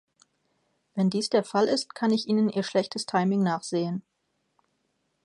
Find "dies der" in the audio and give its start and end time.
1.11-1.43